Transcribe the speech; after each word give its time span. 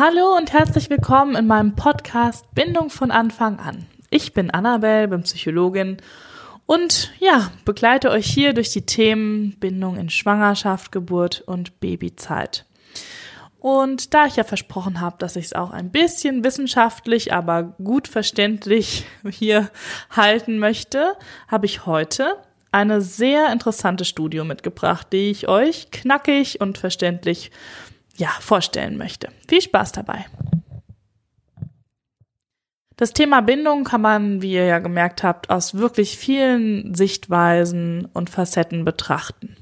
Hallo 0.00 0.34
und 0.34 0.54
herzlich 0.54 0.88
willkommen 0.88 1.36
in 1.36 1.46
meinem 1.46 1.76
Podcast 1.76 2.46
Bindung 2.54 2.88
von 2.88 3.10
Anfang 3.10 3.58
an. 3.58 3.84
Ich 4.08 4.32
bin 4.32 4.50
Annabelle, 4.50 5.08
bin 5.08 5.24
Psychologin 5.24 5.98
und 6.64 7.12
ja, 7.18 7.52
begleite 7.66 8.10
euch 8.10 8.24
hier 8.24 8.54
durch 8.54 8.70
die 8.70 8.86
Themen 8.86 9.58
Bindung 9.60 9.98
in 9.98 10.08
Schwangerschaft, 10.08 10.90
Geburt 10.90 11.42
und 11.42 11.80
Babyzeit. 11.80 12.64
Und 13.58 14.14
da 14.14 14.24
ich 14.24 14.36
ja 14.36 14.44
versprochen 14.44 15.02
habe, 15.02 15.16
dass 15.18 15.36
ich 15.36 15.44
es 15.44 15.52
auch 15.52 15.70
ein 15.70 15.90
bisschen 15.90 16.44
wissenschaftlich, 16.44 17.34
aber 17.34 17.62
gut 17.84 18.08
verständlich 18.08 19.04
hier 19.28 19.68
halten 20.08 20.56
möchte, 20.56 21.12
habe 21.46 21.66
ich 21.66 21.84
heute 21.84 22.36
eine 22.72 23.02
sehr 23.02 23.52
interessante 23.52 24.06
Studie 24.06 24.44
mitgebracht, 24.44 25.08
die 25.12 25.30
ich 25.30 25.46
euch 25.46 25.90
knackig 25.90 26.62
und 26.62 26.78
verständlich 26.78 27.50
ja, 28.20 28.28
vorstellen 28.40 28.96
möchte. 28.98 29.28
Viel 29.48 29.62
Spaß 29.62 29.92
dabei. 29.92 30.26
Das 32.96 33.14
Thema 33.14 33.40
Bindung 33.40 33.84
kann 33.84 34.02
man, 34.02 34.42
wie 34.42 34.52
ihr 34.52 34.66
ja 34.66 34.78
gemerkt 34.78 35.22
habt, 35.22 35.48
aus 35.48 35.74
wirklich 35.74 36.18
vielen 36.18 36.94
Sichtweisen 36.94 38.06
und 38.12 38.28
Facetten 38.28 38.84
betrachten. 38.84 39.56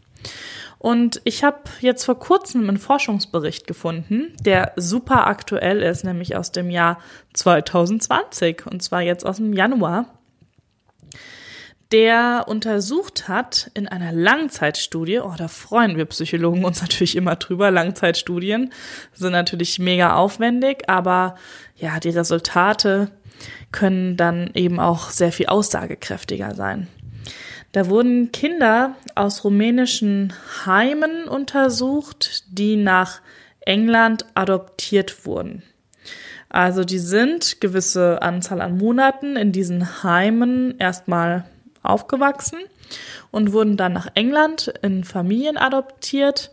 Und 0.79 1.21
ich 1.25 1.45
habe 1.45 1.59
jetzt 1.81 2.05
vor 2.05 2.19
kurzem 2.19 2.69
einen 2.69 2.79
Forschungsbericht 2.79 3.69
gefunden, 3.69 4.35
der 4.41 4.73
super 4.75 5.29
aktuell 5.29 5.83
ist, 5.83 6.05
nämlich 6.05 6.37
aus 6.37 6.51
dem 6.51 6.69
Jahr 6.69 6.99
2020 7.35 8.67
und 8.67 8.83
zwar 8.83 9.03
jetzt 9.03 9.25
aus 9.25 9.37
dem 9.37 9.53
Januar 9.53 10.18
der 11.93 12.45
untersucht 12.49 13.29
hat 13.29 13.71
in 13.75 13.89
einer 13.89 14.13
Langzeitstudie, 14.13 15.21
oh, 15.21 15.35
da 15.37 15.49
freuen 15.49 15.97
wir 15.97 16.05
Psychologen 16.07 16.65
uns 16.65 16.83
natürlich 16.83 17.17
immer 17.17 17.37
drüber, 17.37 17.71
Langzeitstudien 17.71 18.73
sind 19.15 19.33
natürlich 19.33 19.79
mega 19.79 20.15
aufwendig, 20.15 20.89
aber 20.89 21.37
ja, 21.77 21.99
die 22.01 22.11
Resultate 22.11 23.11
können 23.73 24.17
dann 24.17 24.51
eben 24.55 24.81
auch 24.81 25.11
sehr 25.11 25.33
viel 25.33 25.47
aussagekräftiger 25.47 26.55
sein. 26.55 26.89
Da 27.73 27.89
wurden 27.89 28.33
Kinder 28.33 28.97
aus 29.15 29.45
rumänischen 29.45 30.33
Heimen 30.65 31.29
untersucht, 31.29 32.45
die 32.49 32.77
nach 32.77 33.21
England 33.61 34.25
adoptiert 34.35 35.27
wurden. 35.27 35.63
Also 36.49 36.85
die 36.85 36.99
sind 36.99 37.61
gewisse 37.61 38.23
Anzahl 38.23 38.63
an 38.63 38.79
Monaten 38.79 39.37
in 39.37 39.53
diesen 39.53 40.03
Heimen 40.03 40.79
erstmal 40.79 41.45
aufgewachsen 41.83 42.59
und 43.31 43.53
wurden 43.53 43.77
dann 43.77 43.93
nach 43.93 44.09
England 44.15 44.73
in 44.83 45.05
Familien 45.05 45.57
adoptiert. 45.57 46.51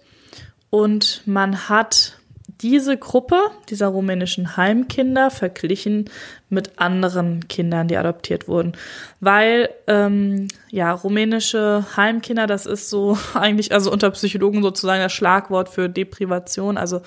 Und 0.70 1.22
man 1.26 1.70
hat 1.70 2.18
diese 2.62 2.98
Gruppe 2.98 3.40
dieser 3.70 3.88
rumänischen 3.88 4.56
Heimkinder 4.56 5.30
verglichen 5.30 6.10
mit 6.50 6.80
anderen 6.80 7.48
Kindern, 7.48 7.88
die 7.88 7.98
adoptiert 7.98 8.48
wurden. 8.48 8.74
Weil, 9.20 9.70
ähm, 9.88 10.48
ja, 10.70 10.92
rumänische 10.92 11.86
Heimkinder, 11.98 12.48
das 12.48 12.66
ist 12.66 12.90
so 12.90 13.18
eigentlich, 13.34 13.74
also 13.74 13.92
unter 13.92 14.12
Psychologen 14.12 14.62
sozusagen 14.62 15.02
das 15.02 15.14
Schlagwort 15.14 15.70
für 15.70 15.90
Deprivation. 15.90 16.78
Also 16.78 17.02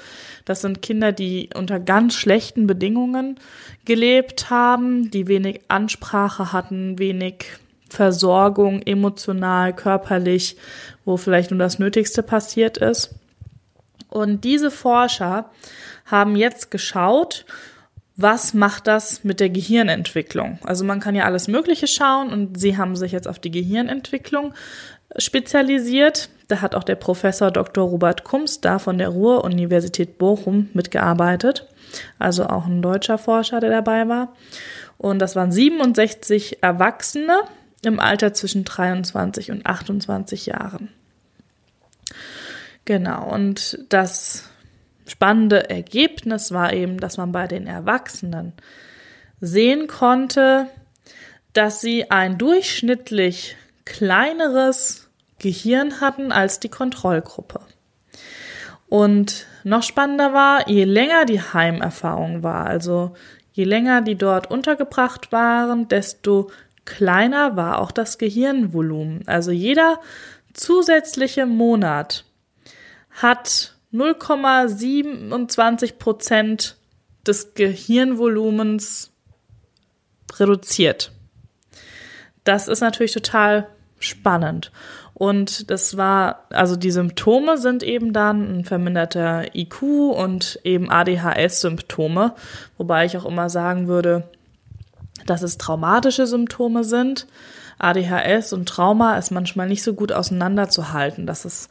das 0.44 0.60
sind 0.60 0.82
Kinder, 0.82 1.12
die 1.12 1.50
unter 1.54 1.80
ganz 1.80 2.14
schlechten 2.14 2.66
Bedingungen 2.66 3.40
gelebt 3.84 4.50
haben, 4.50 5.10
die 5.10 5.28
wenig 5.28 5.62
Ansprache 5.68 6.52
hatten, 6.52 6.98
wenig 6.98 7.46
Versorgung 7.88 8.82
emotional, 8.82 9.74
körperlich, 9.74 10.56
wo 11.04 11.16
vielleicht 11.16 11.50
nur 11.50 11.58
das 11.58 11.78
Nötigste 11.78 12.22
passiert 12.22 12.76
ist. 12.78 13.14
Und 14.08 14.44
diese 14.44 14.70
Forscher 14.70 15.50
haben 16.06 16.36
jetzt 16.36 16.70
geschaut, 16.70 17.44
was 18.16 18.52
macht 18.52 18.88
das 18.88 19.22
mit 19.22 19.38
der 19.38 19.48
Gehirnentwicklung? 19.48 20.58
Also 20.64 20.84
man 20.84 20.98
kann 20.98 21.14
ja 21.14 21.24
alles 21.24 21.46
Mögliche 21.46 21.86
schauen 21.86 22.32
und 22.32 22.58
sie 22.58 22.76
haben 22.76 22.96
sich 22.96 23.12
jetzt 23.12 23.28
auf 23.28 23.38
die 23.38 23.52
Gehirnentwicklung 23.52 24.54
spezialisiert. 25.16 26.28
Da 26.48 26.60
hat 26.60 26.74
auch 26.74 26.82
der 26.82 26.96
Professor 26.96 27.50
Dr. 27.50 27.84
Robert 27.88 28.24
Kumst 28.24 28.64
da 28.64 28.78
von 28.78 28.98
der 28.98 29.10
Ruhr-Universität 29.10 30.18
Bochum 30.18 30.68
mitgearbeitet. 30.74 31.68
Also 32.18 32.46
auch 32.46 32.66
ein 32.66 32.82
deutscher 32.82 33.18
Forscher, 33.18 33.60
der 33.60 33.70
dabei 33.70 34.08
war. 34.08 34.34
Und 34.96 35.20
das 35.20 35.36
waren 35.36 35.52
67 35.52 36.62
Erwachsene, 36.62 37.42
im 37.82 38.00
Alter 38.00 38.34
zwischen 38.34 38.64
23 38.64 39.50
und 39.50 39.66
28 39.66 40.46
Jahren. 40.46 40.90
Genau, 42.84 43.28
und 43.30 43.78
das 43.88 44.48
spannende 45.06 45.68
Ergebnis 45.70 46.52
war 46.52 46.72
eben, 46.72 46.98
dass 46.98 47.16
man 47.16 47.32
bei 47.32 47.46
den 47.46 47.66
Erwachsenen 47.66 48.52
sehen 49.40 49.86
konnte, 49.86 50.66
dass 51.52 51.80
sie 51.80 52.10
ein 52.10 52.38
durchschnittlich 52.38 53.56
kleineres 53.84 55.08
Gehirn 55.38 56.00
hatten 56.00 56.32
als 56.32 56.60
die 56.60 56.68
Kontrollgruppe. 56.68 57.60
Und 58.88 59.46
noch 59.64 59.82
spannender 59.82 60.32
war, 60.32 60.68
je 60.68 60.84
länger 60.84 61.24
die 61.26 61.40
Heimerfahrung 61.40 62.42
war, 62.42 62.66
also 62.66 63.14
je 63.52 63.64
länger 63.64 64.02
die 64.02 64.14
dort 64.14 64.50
untergebracht 64.50 65.30
waren, 65.30 65.88
desto 65.88 66.50
kleiner 66.88 67.56
war 67.56 67.80
auch 67.80 67.92
das 67.92 68.18
Gehirnvolumen. 68.18 69.22
Also 69.26 69.50
jeder 69.50 70.00
zusätzliche 70.54 71.44
Monat 71.44 72.24
hat 73.10 73.74
0,27 73.92 75.98
Prozent 75.98 76.76
des 77.26 77.52
Gehirnvolumens 77.52 79.10
reduziert. 80.38 81.12
Das 82.44 82.68
ist 82.68 82.80
natürlich 82.80 83.12
total 83.12 83.68
spannend. 83.98 84.72
Und 85.12 85.70
das 85.70 85.98
war, 85.98 86.46
also 86.50 86.76
die 86.76 86.90
Symptome 86.90 87.58
sind 87.58 87.82
eben 87.82 88.14
dann 88.14 88.60
ein 88.60 88.64
verminderter 88.64 89.54
IQ 89.54 89.82
und 89.82 90.58
eben 90.64 90.90
ADHS-Symptome, 90.90 92.34
wobei 92.78 93.04
ich 93.04 93.18
auch 93.18 93.26
immer 93.26 93.50
sagen 93.50 93.88
würde, 93.88 94.30
dass 95.30 95.42
es 95.42 95.58
traumatische 95.58 96.26
Symptome 96.26 96.84
sind. 96.84 97.26
ADHS 97.78 98.52
und 98.52 98.68
Trauma 98.68 99.16
ist 99.18 99.30
manchmal 99.30 99.68
nicht 99.68 99.82
so 99.82 99.94
gut 99.94 100.12
auseinanderzuhalten. 100.12 101.26
Das 101.26 101.44
ist 101.44 101.70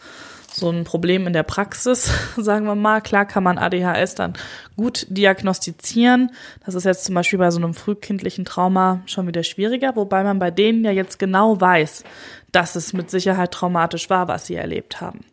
so 0.54 0.70
ein 0.70 0.86
Problem 0.86 1.28
in 1.28 1.34
der 1.34 1.44
Praxis, 1.44 2.12
sagen 2.38 2.66
wir 2.66 2.76
mal. 2.76 3.02
Klar 3.02 3.26
kann 3.26 3.44
man 3.44 3.58
ADHS 3.58 4.16
dann 4.16 4.34
gut 4.76 5.06
diagnostizieren. 5.10 6.32
Das 6.66 6.76
ist 6.76 6.86
jetzt 6.86 7.06
zum 7.06 7.16
Beispiel 7.16 7.40
bei 7.40 7.52
so 7.52 7.60
einem 7.60 7.74
frühkindlichen 7.74 8.46
Trauma 8.46 9.02
schon 9.06 9.28
wieder 9.28 9.44
schwieriger, 9.44 9.96
wobei 9.96 10.24
man 10.24 10.40
bei 10.40 10.52
denen 10.52 10.84
ja 10.84 10.92
jetzt 10.92 11.20
genau 11.20 11.60
weiß, 11.60 12.04
dass 12.52 12.76
es 12.76 12.94
mit 12.94 13.12
Sicherheit 13.12 13.52
traumatisch 13.52 14.10
war, 14.10 14.28
was 14.28 14.48
sie 14.48 14.56
erlebt 14.56 15.02
haben. 15.02 15.26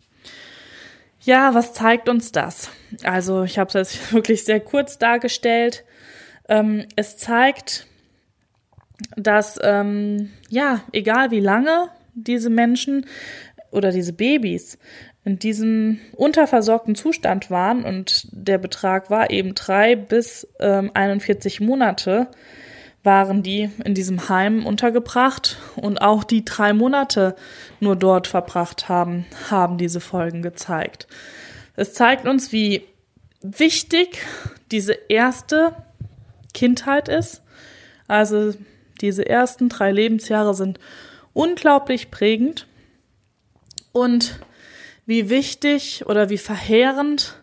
Ja, 1.20 1.54
was 1.54 1.72
zeigt 1.72 2.10
uns 2.10 2.32
das? 2.32 2.68
Also 3.02 3.44
ich 3.44 3.58
habe 3.58 3.68
es 3.68 3.74
jetzt 3.74 4.12
wirklich 4.12 4.44
sehr 4.44 4.60
kurz 4.60 4.98
dargestellt. 4.98 5.84
Ähm, 6.48 6.86
es 6.96 7.16
zeigt, 7.16 7.86
dass, 9.16 9.58
ähm, 9.62 10.30
ja, 10.48 10.80
egal 10.92 11.30
wie 11.30 11.40
lange 11.40 11.88
diese 12.14 12.50
Menschen 12.50 13.06
oder 13.70 13.90
diese 13.90 14.12
Babys 14.12 14.78
in 15.24 15.38
diesem 15.38 16.00
unterversorgten 16.12 16.94
Zustand 16.94 17.50
waren 17.50 17.84
und 17.84 18.28
der 18.30 18.58
Betrag 18.58 19.10
war 19.10 19.30
eben 19.30 19.54
drei 19.54 19.96
bis 19.96 20.46
ähm, 20.60 20.90
41 20.92 21.60
Monate, 21.60 22.28
waren 23.02 23.42
die 23.42 23.70
in 23.84 23.94
diesem 23.94 24.28
Heim 24.28 24.66
untergebracht 24.66 25.58
und 25.76 26.00
auch 26.00 26.24
die 26.24 26.44
drei 26.44 26.72
Monate 26.72 27.36
nur 27.80 27.96
dort 27.96 28.26
verbracht 28.26 28.88
haben, 28.88 29.26
haben 29.50 29.78
diese 29.78 30.00
Folgen 30.00 30.42
gezeigt. 30.42 31.06
Es 31.76 31.92
zeigt 31.94 32.26
uns, 32.26 32.52
wie 32.52 32.82
wichtig 33.42 34.22
diese 34.70 34.94
erste 35.08 35.74
Kindheit 36.54 37.08
ist. 37.08 37.42
Also 38.08 38.54
diese 39.00 39.28
ersten 39.28 39.68
drei 39.68 39.92
Lebensjahre 39.92 40.54
sind 40.54 40.78
unglaublich 41.32 42.10
prägend 42.10 42.66
und 43.92 44.38
wie 45.06 45.28
wichtig 45.28 46.04
oder 46.06 46.30
wie 46.30 46.38
verheerend 46.38 47.42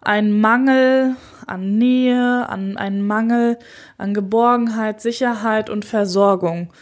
ein 0.00 0.40
Mangel 0.40 1.16
an 1.46 1.78
Nähe, 1.78 2.48
an 2.48 2.76
einen 2.76 3.06
Mangel 3.06 3.58
an 3.98 4.14
Geborgenheit, 4.14 5.00
Sicherheit 5.00 5.70
und 5.70 5.84
Versorgung 5.84 6.72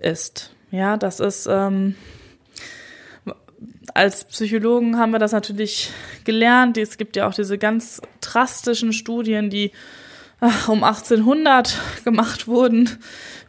ist. 0.00 0.54
Ja, 0.70 0.96
das 0.96 1.20
ist 1.20 1.48
ähm, 1.50 1.94
als 3.94 4.24
Psychologen 4.24 4.98
haben 4.98 5.12
wir 5.12 5.18
das 5.18 5.32
natürlich 5.32 5.90
gelernt. 6.24 6.78
Es 6.78 6.96
gibt 6.96 7.16
ja 7.16 7.26
auch 7.26 7.34
diese 7.34 7.58
ganz 7.58 8.00
drastischen 8.20 8.92
Studien, 8.92 9.50
die 9.50 9.72
um 10.68 10.84
1800 10.84 11.78
gemacht 12.04 12.48
wurden, 12.48 12.88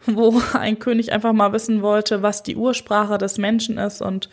wo 0.06 0.40
ein 0.52 0.78
König 0.78 1.12
einfach 1.12 1.32
mal 1.32 1.52
wissen 1.52 1.82
wollte, 1.82 2.22
was 2.22 2.42
die 2.42 2.56
Ursprache 2.56 3.18
des 3.18 3.38
Menschen 3.38 3.78
ist 3.78 4.02
und 4.02 4.28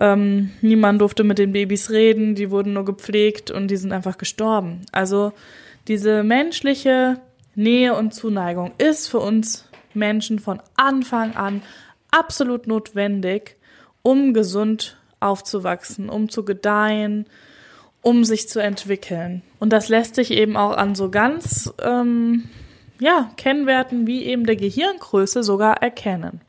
ähm, 0.00 0.50
niemand 0.62 1.00
durfte 1.00 1.22
mit 1.22 1.38
den 1.38 1.52
Babys 1.52 1.90
reden, 1.90 2.34
die 2.34 2.50
wurden 2.50 2.72
nur 2.72 2.84
gepflegt 2.84 3.50
und 3.50 3.68
die 3.68 3.76
sind 3.76 3.92
einfach 3.92 4.16
gestorben. 4.16 4.80
Also 4.90 5.32
Diese 5.88 6.22
menschliche 6.22 7.20
Nähe 7.54 7.94
und 7.94 8.14
Zuneigung 8.14 8.72
ist 8.78 9.08
für 9.08 9.18
uns 9.18 9.68
Menschen 9.94 10.38
von 10.38 10.62
Anfang 10.76 11.34
an 11.34 11.62
absolut 12.10 12.66
notwendig, 12.66 13.56
um 14.02 14.32
gesund 14.32 14.96
aufzuwachsen, 15.18 16.08
um 16.08 16.28
zu 16.28 16.44
gedeihen, 16.44 17.26
um 18.02 18.24
sich 18.24 18.48
zu 18.48 18.60
entwickeln. 18.60 19.42
Und 19.58 19.72
das 19.72 19.88
lässt 19.88 20.16
sich 20.16 20.32
eben 20.32 20.56
auch 20.56 20.76
an 20.76 20.94
so 20.94 21.10
ganz 21.10 21.72
ähm, 21.80 22.48
ja, 23.00 23.30
Kennwerten 23.36 24.06
wie 24.06 24.24
eben 24.24 24.44
der 24.44 24.56
Gehirngröße 24.56 25.42
sogar 25.42 25.82
erkennen. 25.82 26.40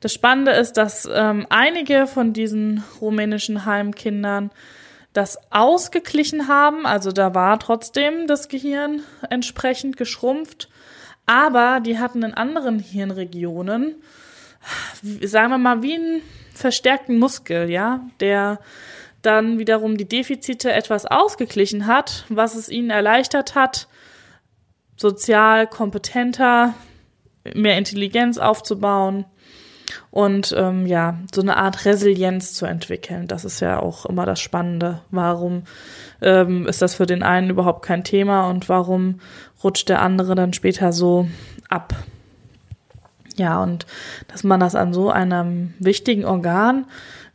Das 0.00 0.12
Spannende 0.12 0.52
ist, 0.52 0.74
dass 0.74 1.08
ähm, 1.12 1.46
einige 1.48 2.06
von 2.06 2.32
diesen 2.32 2.84
rumänischen 3.00 3.64
Heimkindern 3.64 4.50
das 5.12 5.38
ausgeglichen 5.50 6.46
haben, 6.46 6.84
also 6.84 7.10
da 7.10 7.34
war 7.34 7.58
trotzdem 7.58 8.26
das 8.26 8.48
Gehirn 8.48 9.00
entsprechend 9.30 9.96
geschrumpft, 9.96 10.68
aber 11.24 11.80
die 11.80 11.98
hatten 11.98 12.22
in 12.22 12.34
anderen 12.34 12.78
Hirnregionen, 12.78 13.94
sagen 15.22 15.50
wir 15.50 15.58
mal, 15.58 15.82
wie 15.82 15.94
einen 15.94 16.22
verstärkten 16.52 17.18
Muskel, 17.18 17.70
ja, 17.70 18.06
der 18.20 18.60
dann 19.26 19.58
wiederum 19.58 19.96
die 19.96 20.08
Defizite 20.08 20.72
etwas 20.72 21.04
ausgeglichen 21.04 21.86
hat, 21.86 22.24
was 22.28 22.54
es 22.54 22.68
ihnen 22.68 22.90
erleichtert 22.90 23.54
hat, 23.54 23.88
sozial 24.96 25.66
kompetenter, 25.66 26.74
mehr 27.54 27.76
Intelligenz 27.76 28.38
aufzubauen 28.38 29.26
und 30.10 30.54
ähm, 30.56 30.86
ja, 30.86 31.18
so 31.34 31.40
eine 31.40 31.56
Art 31.56 31.84
Resilienz 31.84 32.54
zu 32.54 32.66
entwickeln. 32.66 33.28
Das 33.28 33.44
ist 33.44 33.60
ja 33.60 33.80
auch 33.80 34.06
immer 34.06 34.26
das 34.26 34.40
Spannende. 34.40 35.02
Warum 35.10 35.64
ähm, 36.22 36.66
ist 36.66 36.82
das 36.82 36.94
für 36.94 37.06
den 37.06 37.22
einen 37.22 37.50
überhaupt 37.50 37.84
kein 37.84 38.04
Thema 38.04 38.48
und 38.48 38.68
warum 38.68 39.20
rutscht 39.62 39.88
der 39.88 40.02
andere 40.02 40.34
dann 40.34 40.52
später 40.52 40.92
so 40.92 41.28
ab? 41.68 41.94
Ja, 43.36 43.62
und 43.62 43.86
dass 44.28 44.44
man 44.44 44.60
das 44.60 44.74
an 44.74 44.94
so 44.94 45.10
einem 45.10 45.74
wichtigen 45.78 46.24
Organ 46.24 46.86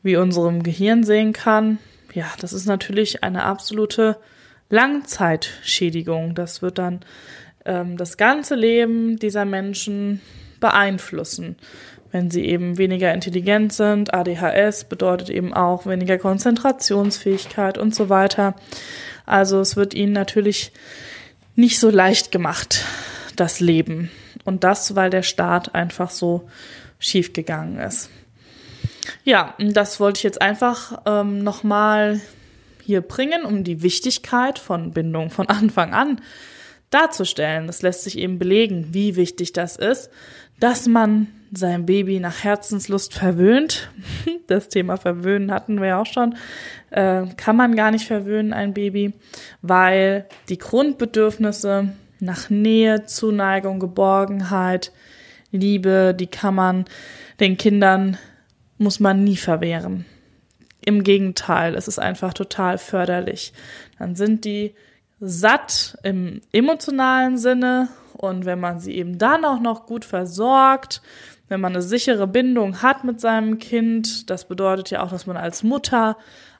wie 0.03 0.18
unserem 0.18 0.63
Gehirn 0.63 1.03
sehen 1.03 1.33
kann, 1.33 1.77
ja, 2.13 2.25
das 2.39 2.53
ist 2.53 2.65
natürlich 2.65 3.24
eine 3.24 3.44
absolute 3.44 4.18
Langzeitschädigung. 4.69 6.36
Das 6.36 6.62
wird 6.62 6.77
dann 6.77 7.01
ähm, 7.65 7.98
das 7.98 8.18
ganze 8.18 8.56
Leben 8.56 9.18
dieser 9.18 9.45
Menschen 9.45 10.21
beeinflussen. 10.59 11.56
Wenn 12.12 12.30
sie 12.30 12.45
eben 12.45 12.77
weniger 12.77 13.13
intelligent 13.13 13.71
sind, 13.71 14.13
ADHS 14.13 14.86
bedeutet 14.86 15.30
eben 15.30 15.53
auch 15.53 15.86
weniger 15.86 16.18
Konzentrationsfähigkeit 16.18 17.77
und 17.77 17.95
so 17.95 18.09
weiter. 18.09 18.56
Also 19.25 19.62
es 19.62 19.77
wird 19.77 19.94
ihnen 19.94 20.12
natürlich 20.12 20.74
nicht 21.56 21.80
so 21.80 21.89
leicht 21.89 22.31
gemacht, 22.31 22.86
das 23.38 23.62
Leben. 23.62 24.12
Und 24.44 24.63
das, 24.63 24.95
weil 24.95 25.09
der 25.09 25.24
Staat 25.24 25.74
einfach 25.74 26.09
so 26.09 26.50
schief 27.00 27.31
gegangen 27.31 27.80
ist. 27.80 28.09
Ja, 29.23 29.56
das 29.59 30.00
wollte 30.00 30.19
ich 30.19 30.23
jetzt 30.23 30.41
einfach 30.41 31.01
ähm, 31.06 31.44
nochmal 31.44 32.19
hier 32.83 33.01
bringen, 33.01 33.45
um 33.45 33.63
die 33.63 33.83
Wichtigkeit 33.83 34.57
von 34.57 34.91
Bindung 34.91 35.29
von 35.29 35.47
Anfang 35.50 35.94
an 35.94 36.21
darzustellen. 36.89 37.68
Das 37.68 37.81
lässt 37.81 38.03
sich 38.03 38.18
eben 38.18 38.39
belegen, 38.39 38.88
wie 38.91 39.15
wichtig 39.15 39.53
das 39.53 39.77
ist, 39.77 40.09
dass 40.59 40.88
man 40.88 41.27
sein 41.53 41.85
Baby 41.85 42.19
nach 42.19 42.44
Herzenslust 42.44 43.13
verwöhnt. 43.13 43.89
Das 44.47 44.68
Thema 44.68 44.97
Verwöhnen 44.97 45.50
hatten 45.50 45.79
wir 45.79 45.88
ja 45.88 46.01
auch 46.01 46.06
schon. 46.06 46.35
Äh, 46.89 47.25
kann 47.38 47.56
man 47.56 47.75
gar 47.77 47.91
nicht 47.91 48.06
verwöhnen, 48.06 48.51
ein 48.51 48.74
Baby, 48.74 49.13
weil 49.62 50.27
die 50.50 50.57
Grundbedürfnisse 50.57 51.94
nach 52.19 52.50
Nähe, 52.50 53.06
Zuneigung, 53.06 53.79
Geborgenheit, 53.79 54.91
Liebe, 55.51 56.13
die 56.13 56.27
kann 56.27 56.56
man 56.56 56.85
den 57.39 57.57
Kindern, 57.57 58.17
muss 58.81 59.00
man 59.00 59.24
nie 59.24 59.38
verwehren. 59.38 60.06
Im 60.83 61.04
Gegenteil, 61.04 61.75
es 61.75 61.88
ist 61.88 62.00
einfach 62.00 62.33
total 62.33 62.78
förderlich. 62.78 63.54
Dann 64.00 64.16
sind 64.16 64.44
die 64.44 64.74
satt 65.19 65.98
im 66.01 66.42
emotionalen 66.51 67.38
Sinne 67.38 67.89
und 68.13 68.45
wenn 68.45 68.60
man 68.60 68.80
sie 68.80 68.95
eben 68.95 69.19
dann 69.19 69.45
auch 69.45 69.60
noch 69.60 69.86
gut 69.86 70.04
versorgt, 70.04 71.04
wenn 71.48 71.62
man 71.62 71.74
eine 71.74 71.83
sichere 71.83 72.25
Bindung 72.25 72.81
hat 72.81 73.04
mit 73.04 73.22
seinem 73.22 73.60
Kind, 73.60 74.30
das 74.30 74.48
bedeutet 74.48 74.89
ja 74.89 75.04
auch, 75.04 75.12
dass 75.12 75.27
man 75.27 75.38
als 75.38 75.62
Mutter 75.62 76.18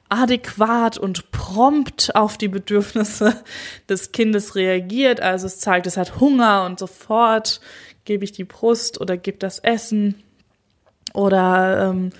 adäquat 0.08 0.98
und 0.98 1.32
prompt 1.32 2.14
auf 2.14 2.38
die 2.38 2.48
Bedürfnisse 2.48 3.42
des 3.88 4.12
Kindes 4.12 4.54
reagiert. 4.54 5.20
Also 5.20 5.46
es 5.46 5.58
zeigt, 5.58 5.86
es 5.86 5.96
hat 5.96 6.20
Hunger 6.20 6.66
und 6.66 6.78
sofort 6.78 7.60
gebe 8.04 8.22
ich 8.22 8.32
die 8.32 8.44
Brust 8.44 9.00
oder 9.00 9.16
gebe 9.16 9.38
das 9.38 9.58
Essen 9.58 10.22
oder 11.14 11.90
ähm, 11.90 12.10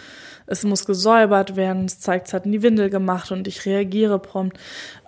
es 0.47 0.65
muss 0.65 0.85
gesäubert 0.85 1.57
werden, 1.57 1.87
es 1.87 2.01
zeigt, 2.01 2.29
es 2.29 2.35
hat 2.35 2.45
in 2.45 2.53
die 2.53 2.63
Windel 2.63 2.91
gemacht 2.91 3.31
und 3.33 3.49
ich 3.49 3.65
reagiere 3.65 4.19
prompt. 4.19 4.59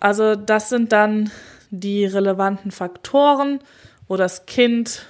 Also 0.01 0.37
das 0.37 0.69
sind 0.69 0.93
dann 0.93 1.31
die 1.71 2.05
relevanten 2.05 2.71
Faktoren, 2.71 3.61
wo 4.09 4.17
das 4.17 4.47
Kind 4.47 5.07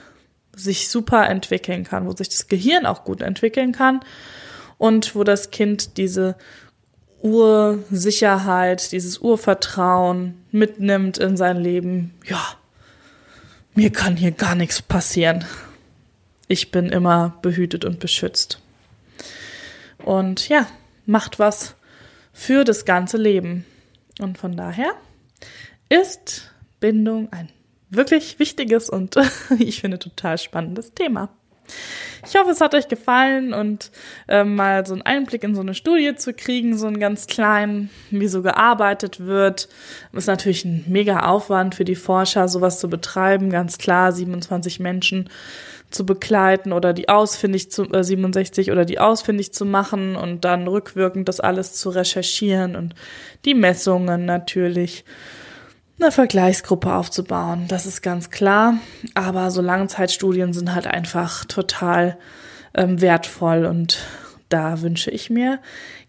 sich 0.57 0.89
super 0.89 1.29
entwickeln 1.29 1.85
kann, 1.85 2.07
wo 2.07 2.13
sich 2.13 2.29
das 2.29 2.49
Gehirn 2.49 2.87
auch 2.87 3.05
gut 3.05 3.21
entwickeln 3.21 3.73
kann 3.73 4.01
und 4.79 5.15
wo 5.15 5.25
das 5.25 5.51
Kind 5.51 5.97
diese 5.97 6.37
Ursicherheit, 7.23 8.93
dieses 8.93 9.19
Urvertrauen 9.19 10.35
mitnimmt 10.51 11.19
in 11.19 11.37
sein 11.37 11.57
Leben. 11.57 12.15
Ja, 12.27 12.43
mir 13.75 13.91
kann 13.91 14.17
hier 14.17 14.31
gar 14.31 14.55
nichts 14.55 14.83
passieren. 14.83 15.45
Ich 16.49 16.71
bin 16.71 16.91
immer 16.91 17.39
behütet 17.43 17.85
und 17.85 17.99
beschützt. 17.99 18.61
Und 20.05 20.49
ja, 20.49 20.67
macht 21.07 21.39
was 21.39 21.77
für 22.33 22.65
das 22.65 22.85
ganze 22.85 23.17
Leben. 23.17 23.65
Und 24.21 24.39
von 24.39 24.57
daher 24.57 24.95
ist 25.89 26.53
Bindung 26.81 27.33
ein 27.33 27.49
wirklich 27.91 28.39
wichtiges 28.39 28.91
und 28.91 29.17
ich 29.59 29.81
finde 29.81 29.99
total 29.99 30.39
spannendes 30.39 30.93
Thema. 30.95 31.31
Ich 32.27 32.35
hoffe, 32.37 32.51
es 32.51 32.61
hat 32.61 32.75
euch 32.75 32.89
gefallen 32.89 33.53
und 33.53 33.91
äh, 34.29 34.45
mal 34.45 34.87
so 34.87 34.95
einen 34.95 35.03
Einblick 35.03 35.45
in 35.45 35.55
so 35.55 35.61
eine 35.61 35.75
Studie 35.75 36.15
zu 36.15 36.33
kriegen, 36.33 36.77
so 36.77 36.87
einen 36.87 36.99
ganz 36.99 37.27
kleinen, 37.27 37.91
wie 38.11 38.29
so 38.29 38.43
gearbeitet 38.43 39.21
wird. 39.21 39.69
Ist 40.13 40.29
natürlich 40.29 40.65
ein 40.65 40.85
mega 40.89 41.27
Aufwand 41.27 41.75
für 41.75 41.85
die 41.85 41.95
Forscher, 41.95 42.49
sowas 42.49 42.81
zu 42.81 42.89
betreiben. 42.89 43.51
Ganz 43.51 43.79
klar, 43.79 44.13
27 44.13 44.81
Menschen 44.81 45.29
zu 45.91 46.05
begleiten 46.05 46.73
oder 46.73 46.93
die 46.93 47.09
ausfindig 47.09 47.71
zu 47.71 47.85
äh, 47.93 48.03
67 48.03 48.73
oder 48.73 48.85
die 48.85 48.99
ausfindig 48.99 49.53
zu 49.53 49.65
machen 49.65 50.17
und 50.17 50.45
dann 50.45 50.67
rückwirkend 50.67 51.29
das 51.29 51.41
alles 51.41 51.75
zu 51.75 51.91
recherchieren 51.91 52.75
und 52.75 52.95
die 53.45 53.55
Messungen 53.55 54.25
natürlich 54.25 55.05
eine 56.01 56.11
Vergleichsgruppe 56.11 56.93
aufzubauen. 56.93 57.67
Das 57.69 57.87
ist 57.87 58.03
ganz 58.03 58.31
klar. 58.31 58.79
Aber 59.15 59.51
so 59.51 59.63
Langzeitstudien 59.63 60.53
sind 60.53 60.75
halt 60.75 60.87
einfach 60.87 61.45
total 61.45 62.19
ähm, 62.75 63.01
wertvoll 63.01 63.65
und 63.65 63.99
da 64.49 64.83
wünsche 64.83 65.11
ich 65.11 65.31
mir 65.31 65.61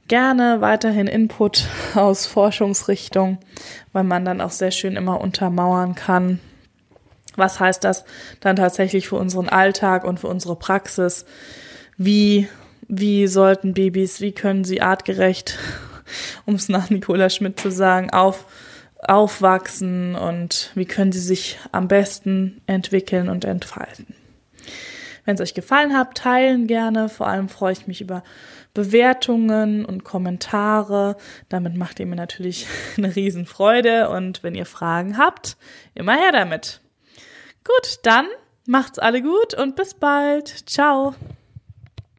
gerne 0.07 0.61
weiterhin 0.61 1.07
Input 1.07 1.65
aus 1.95 2.25
Forschungsrichtung, 2.25 3.39
weil 3.93 4.03
man 4.03 4.25
dann 4.25 4.41
auch 4.41 4.51
sehr 4.51 4.71
schön 4.71 4.95
immer 4.95 5.21
untermauern 5.21 5.95
kann, 5.95 6.39
was 7.35 7.59
heißt 7.59 7.83
das 7.83 8.05
dann 8.39 8.55
tatsächlich 8.55 9.07
für 9.07 9.17
unseren 9.17 9.49
Alltag 9.49 10.03
und 10.03 10.19
für 10.19 10.27
unsere 10.27 10.55
Praxis? 10.55 11.25
Wie, 11.97 12.47
wie 12.87 13.27
sollten 13.27 13.73
Babys, 13.73 14.21
wie 14.21 14.31
können 14.31 14.63
sie 14.63 14.81
artgerecht, 14.81 15.57
um 16.45 16.55
es 16.55 16.69
nach 16.69 16.89
Nicola 16.89 17.29
Schmidt 17.29 17.59
zu 17.59 17.71
sagen, 17.71 18.09
auf, 18.11 18.45
aufwachsen 19.09 20.15
und 20.15 20.71
wie 20.75 20.85
können 20.85 21.11
sie 21.11 21.19
sich 21.19 21.59
am 21.71 21.87
besten 21.87 22.61
entwickeln 22.67 23.29
und 23.29 23.45
entfalten? 23.45 24.15
Wenn 25.25 25.35
es 25.35 25.41
euch 25.41 25.53
gefallen 25.53 25.97
hat, 25.97 26.15
teilen 26.15 26.67
gerne. 26.67 27.09
Vor 27.09 27.27
allem 27.27 27.49
freue 27.49 27.73
ich 27.73 27.87
mich 27.87 27.99
über 28.01 28.23
Bewertungen 28.75 29.83
und 29.83 30.03
Kommentare. 30.03 31.17
Damit 31.49 31.75
macht 31.75 31.99
ihr 31.99 32.05
mir 32.05 32.15
natürlich 32.15 32.67
eine 32.97 33.15
Riesenfreude. 33.15 34.09
Und 34.09 34.43
wenn 34.43 34.53
ihr 34.53 34.67
Fragen 34.67 35.17
habt, 35.17 35.57
immer 35.95 36.15
her 36.15 36.31
damit. 36.31 36.81
Gut, 37.63 37.99
dann 38.03 38.27
macht's 38.67 38.99
alle 38.99 39.23
gut 39.23 39.55
und 39.55 39.75
bis 39.75 39.95
bald. 39.95 40.69
Ciao. 40.69 41.15